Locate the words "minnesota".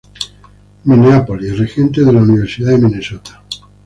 2.79-3.39